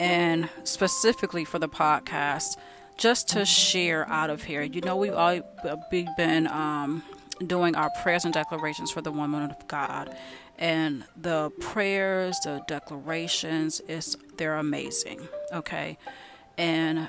[0.00, 2.56] and specifically for the podcast,
[2.98, 4.62] just to share out of here.
[4.62, 5.40] You know, we've all
[5.90, 7.02] we've been um,
[7.46, 10.14] doing our prayers and declarations for the woman of God
[10.58, 15.26] and the prayers, the declarations, is they're amazing.
[15.54, 15.96] Okay,
[16.58, 17.08] and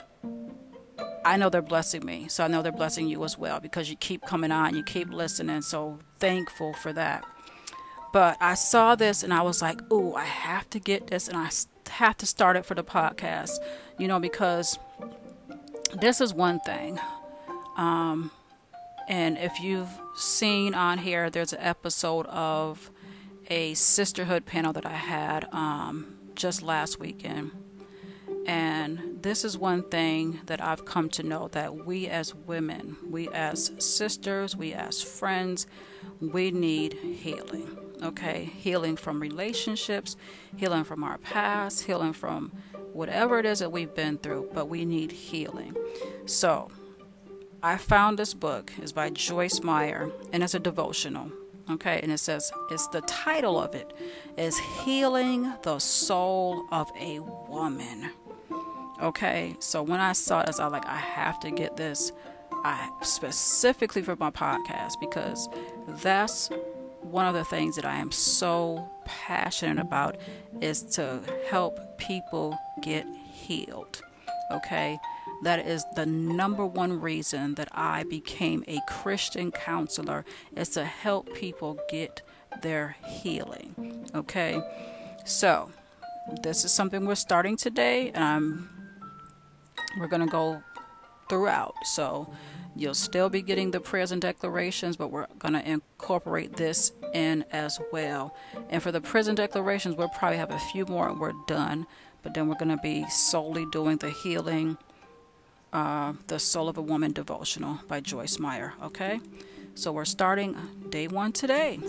[1.26, 3.96] I know they're blessing me, so I know they're blessing you as well because you
[3.96, 5.62] keep coming on, you keep listening.
[5.62, 7.26] So thankful for that.
[8.14, 11.36] But I saw this and I was like, "Ooh, I have to get this, and
[11.36, 11.50] I
[11.90, 13.58] have to start it for the podcast."
[13.98, 14.78] You know, because
[16.00, 17.00] this is one thing.
[17.78, 18.32] Um,
[19.08, 22.90] and if you've seen on here, there's an episode of
[23.50, 27.52] a sisterhood panel that I had um, just last weekend.
[28.46, 33.28] And this is one thing that I've come to know that we as women, we
[33.30, 35.66] as sisters, we as friends,
[36.20, 37.78] we need healing.
[38.04, 38.46] Okay?
[38.46, 40.16] Healing from relationships,
[40.58, 42.52] healing from our past, healing from
[42.94, 45.76] whatever it is that we've been through, but we need healing.
[46.26, 46.70] So,
[47.64, 48.72] I found this book.
[48.78, 51.32] It's by Joyce Meyer, and it's a devotional
[51.70, 53.92] okay and it says it's the title of it
[54.38, 58.12] is healing the soul of a woman
[59.02, 62.12] okay so when i saw this i like i have to get this
[62.64, 65.50] i specifically for my podcast because
[66.02, 66.50] that's
[67.02, 70.18] one of the things that i am so passionate about
[70.62, 74.02] is to help people get healed
[74.52, 74.98] okay
[75.44, 80.26] that is the number one reason that I became a Christian counselor
[80.56, 82.22] is to help people get
[82.62, 84.08] their healing.
[84.16, 84.62] Okay?
[85.26, 85.72] So,
[86.42, 88.70] this is something we're starting today and I'm
[90.00, 90.62] we're going to go
[91.30, 91.76] throughout.
[91.84, 92.32] So,
[92.76, 97.46] you'll still be getting the prayers and declarations, but we're going to incorporate this in
[97.52, 98.36] as well.
[98.70, 101.88] And for the prison declarations, we'll probably have a few more and we're done.
[102.22, 104.78] But then we're going to be solely doing the healing
[105.72, 108.74] uh, The Soul of a Woman devotional by Joyce Meyer.
[108.84, 109.20] Okay?
[109.76, 110.58] So we're starting
[110.90, 111.80] day one today.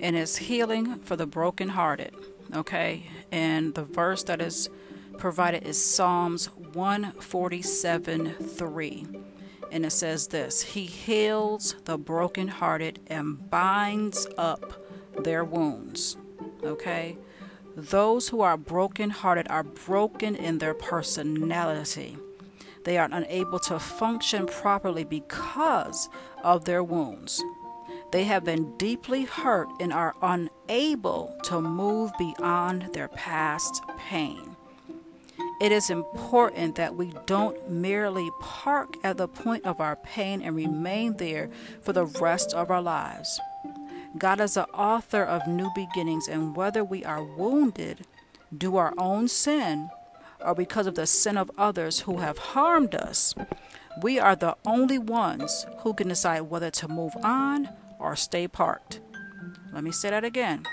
[0.00, 2.14] And it's healing for the brokenhearted.
[2.54, 3.04] Okay?
[3.30, 4.70] And the verse that is
[5.18, 9.06] provided is Psalms 147 3.
[9.70, 14.84] And it says this He heals the brokenhearted and binds up
[15.22, 16.16] their wounds.
[16.62, 17.18] Okay?
[17.76, 22.16] Those who are brokenhearted are broken in their personality
[22.88, 26.08] they are unable to function properly because
[26.42, 27.44] of their wounds.
[28.12, 34.56] They have been deeply hurt and are unable to move beyond their past pain.
[35.60, 40.54] It is important that we don't merely park at the point of our pain and
[40.54, 41.50] remain there
[41.82, 43.40] for the rest of our lives.
[44.16, 48.06] God is the author of new beginnings, and whether we are wounded,
[48.56, 49.90] do our own sin,
[50.40, 53.34] or because of the sin of others who have harmed us,
[54.00, 59.00] we are the only ones who can decide whether to move on or stay parked.
[59.72, 60.64] Let me say that again.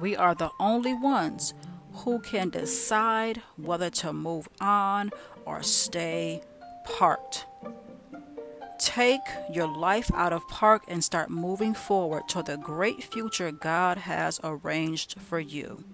[0.00, 1.54] We are the only ones
[1.92, 5.10] who can decide whether to move on
[5.44, 6.42] or stay
[6.84, 7.46] parked.
[8.78, 9.20] Take
[9.52, 14.40] your life out of park and start moving forward to the great future God has
[14.42, 15.84] arranged for you.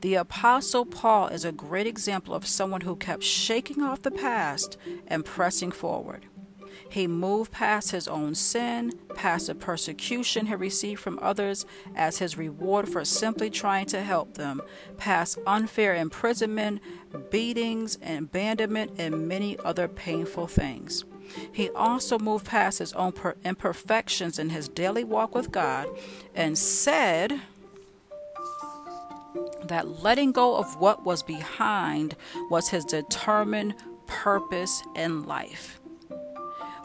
[0.00, 4.78] The Apostle Paul is a great example of someone who kept shaking off the past
[5.06, 6.26] and pressing forward.
[6.88, 12.38] He moved past his own sin, past the persecution he received from others as his
[12.38, 14.62] reward for simply trying to help them,
[14.96, 16.80] past unfair imprisonment,
[17.30, 21.04] beatings, abandonment, and many other painful things.
[21.52, 23.12] He also moved past his own
[23.44, 25.88] imperfections in his daily walk with God
[26.34, 27.40] and said,
[29.64, 32.16] that letting go of what was behind
[32.50, 33.74] was his determined
[34.06, 35.79] purpose in life.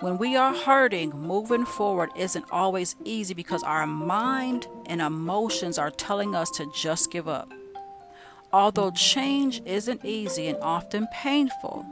[0.01, 5.91] When we are hurting, moving forward isn't always easy because our mind and emotions are
[5.91, 7.51] telling us to just give up.
[8.51, 11.85] Although change isn't easy and often painful,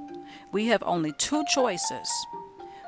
[0.52, 2.10] we have only two choices.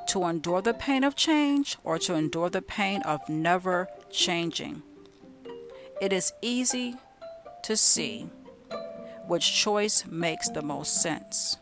[0.08, 4.84] to endure the pain of change or to endure the pain of never changing.
[6.02, 6.96] It is easy
[7.64, 8.30] to see
[9.28, 11.58] which choice makes the most sense.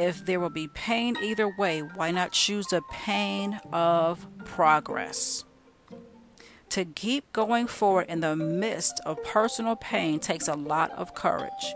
[0.00, 5.44] If there will be pain either way, why not choose the pain of progress?
[6.70, 11.74] To keep going forward in the midst of personal pain takes a lot of courage.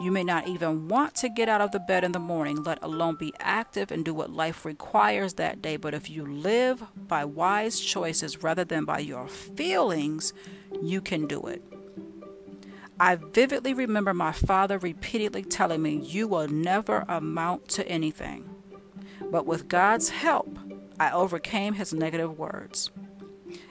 [0.00, 2.82] You may not even want to get out of the bed in the morning, let
[2.82, 5.76] alone be active and do what life requires that day.
[5.76, 10.34] But if you live by wise choices rather than by your feelings,
[10.82, 11.62] you can do it.
[12.98, 18.48] I vividly remember my father repeatedly telling me, You will never amount to anything.
[19.30, 20.58] But with God's help,
[20.98, 22.90] I overcame his negative words.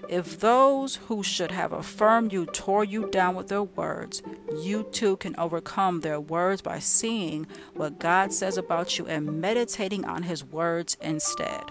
[0.08, 4.22] If those who should have affirmed you tore you down with their words,
[4.62, 10.06] you too can overcome their words by seeing what God says about you and meditating
[10.06, 11.64] on His words instead.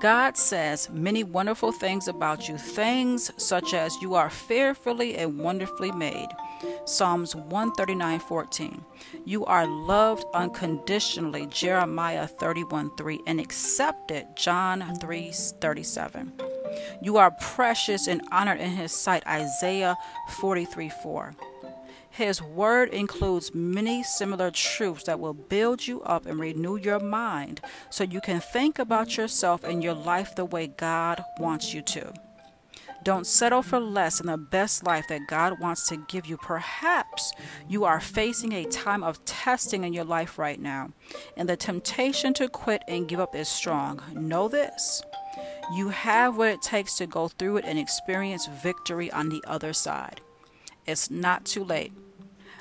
[0.00, 5.92] God says many wonderful things about you, things such as you are fearfully and wonderfully
[5.92, 6.28] made.
[6.84, 8.84] Psalms 139:14.
[9.24, 16.32] You are loved unconditionally, Jeremiah 31:3, and accepted, John 3:37.
[17.02, 19.96] You are precious and honored in his sight, Isaiah
[20.30, 21.34] 43:4.
[22.16, 27.60] His word includes many similar truths that will build you up and renew your mind
[27.90, 32.12] so you can think about yourself and your life the way God wants you to.
[33.02, 36.36] Don't settle for less than the best life that God wants to give you.
[36.36, 37.32] Perhaps
[37.68, 40.90] you are facing a time of testing in your life right now,
[41.36, 44.00] and the temptation to quit and give up is strong.
[44.14, 45.02] Know this
[45.74, 49.72] you have what it takes to go through it and experience victory on the other
[49.72, 50.20] side.
[50.86, 51.92] It's not too late.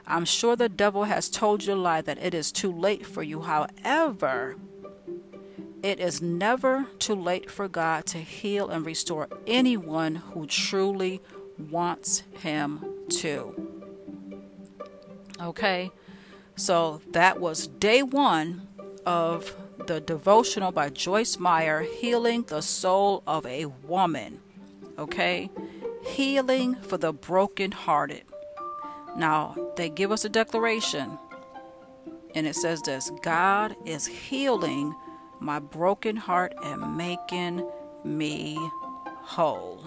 [0.06, 3.24] I'm sure the devil has told you a lie that it is too late for
[3.24, 3.42] you.
[3.42, 4.58] However,
[5.82, 11.22] it is never too late for God to heal and restore anyone who truly
[11.58, 13.70] wants Him to.
[15.42, 15.92] Okay,
[16.56, 18.68] so that was day one
[19.06, 19.56] of
[19.88, 24.40] the devotional by Joyce Meyer, Healing the Soul of a Woman.
[24.98, 25.50] Okay,
[26.06, 28.24] healing for the brokenhearted.
[29.16, 31.18] Now, they give us a declaration,
[32.36, 34.96] and it says this God is healing
[35.40, 37.68] my broken heart and making
[38.04, 38.58] me
[39.06, 39.84] whole.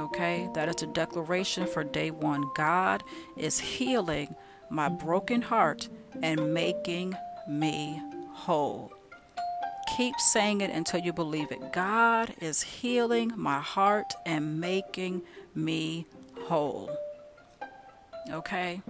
[0.00, 2.44] Okay, that is a declaration for day one.
[2.54, 3.02] God
[3.36, 4.34] is healing
[4.70, 5.88] my broken heart
[6.22, 7.14] and making
[7.48, 8.00] me
[8.32, 8.92] whole.
[9.96, 11.72] Keep saying it until you believe it.
[11.72, 15.22] God is healing my heart and making
[15.54, 16.06] me
[16.44, 16.90] whole.
[18.30, 18.82] Okay?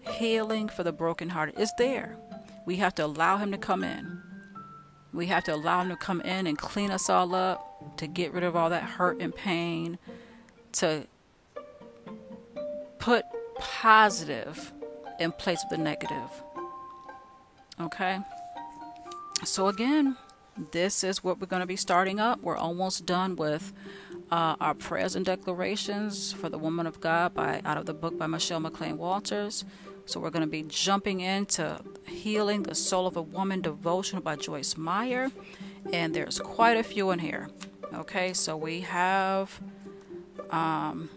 [0.00, 2.16] Healing for the brokenhearted is there.
[2.66, 4.22] We have to allow Him to come in.
[5.12, 8.32] We have to allow Him to come in and clean us all up, to get
[8.32, 9.98] rid of all that hurt and pain,
[10.72, 11.06] to
[12.98, 13.24] put
[13.58, 14.72] positive
[15.18, 16.30] in place of the negative.
[17.80, 18.18] Okay?
[19.44, 20.16] So, again,
[20.70, 22.40] this is what we're going to be starting up.
[22.42, 23.72] We're almost done with
[24.32, 28.18] uh, our prayers and declarations for the woman of God by out of the book
[28.18, 29.66] by Michelle McClain Walters.
[30.06, 34.36] So we're going to be jumping into healing the soul of a woman devotion by
[34.36, 35.30] Joyce Meyer,
[35.92, 37.50] and there's quite a few in here.
[37.92, 39.60] Okay, so we have
[40.50, 41.10] um,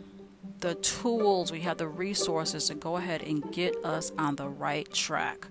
[0.60, 4.91] the tools, we have the resources to go ahead and get us on the right
[4.91, 5.48] track.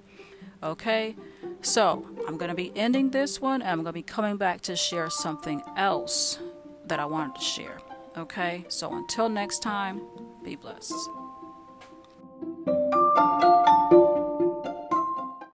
[0.63, 1.17] Okay,
[1.63, 4.61] so I'm going to be ending this one, and I'm going to be coming back
[4.63, 6.39] to share something else
[6.87, 7.79] that I wanted to share.
[8.17, 10.03] Okay, so until next time,
[10.43, 10.95] be blessed.